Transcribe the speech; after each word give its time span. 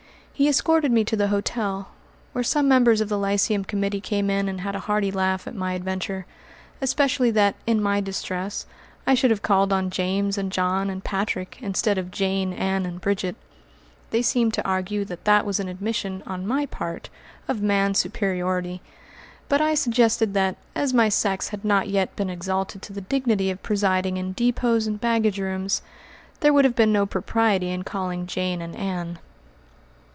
He 0.33 0.49
escorted 0.49 0.91
me 0.91 1.03
to 1.05 1.15
the 1.15 1.27
hotel, 1.27 1.89
where 2.33 2.43
some 2.43 2.67
members 2.67 2.99
of 2.99 3.09
the 3.09 3.17
Lyceum 3.19 3.63
Committee 3.63 4.01
came 4.01 4.27
in 4.31 4.49
and 4.49 4.61
had 4.61 4.73
a 4.73 4.79
hearty 4.79 5.11
laugh 5.11 5.45
at 5.45 5.53
my 5.53 5.73
adventure, 5.73 6.25
especially 6.81 7.29
that, 7.29 7.53
in 7.67 7.79
my 7.79 8.01
distress, 8.01 8.65
I 9.05 9.13
should 9.13 9.29
have 9.29 9.43
called 9.43 9.71
on 9.71 9.91
James 9.91 10.39
and 10.39 10.51
John 10.51 10.89
and 10.89 11.03
Patrick, 11.03 11.59
instead 11.61 11.99
of 11.99 12.09
Jane, 12.09 12.53
Ann, 12.53 12.87
and 12.87 12.99
Bridget. 12.99 13.35
They 14.09 14.23
seemed 14.23 14.55
to 14.55 14.67
argue 14.67 15.05
that 15.05 15.25
that 15.25 15.45
was 15.45 15.59
an 15.59 15.67
admission, 15.69 16.23
on 16.25 16.47
my 16.47 16.65
part, 16.65 17.09
of 17.47 17.61
man's 17.61 17.99
superiority, 17.99 18.81
but 19.47 19.61
I 19.61 19.75
suggested 19.75 20.33
that, 20.33 20.57
as 20.73 20.91
my 20.91 21.07
sex 21.07 21.49
had 21.49 21.63
not 21.63 21.87
yet 21.87 22.15
been 22.15 22.31
exalted 22.31 22.81
to 22.81 22.93
the 22.93 23.01
dignity 23.01 23.51
of 23.51 23.61
presiding 23.61 24.17
in 24.17 24.31
depots 24.31 24.87
and 24.87 24.99
baggage 24.99 25.39
rooms, 25.39 25.83
there 26.39 26.51
would 26.51 26.65
have 26.65 26.75
been 26.75 26.91
no 26.91 27.05
propriety 27.05 27.69
in 27.69 27.83
calling 27.83 28.25
Jane 28.25 28.59
and 28.59 28.75
Ann. 28.75 29.07
Mt. 29.13 29.19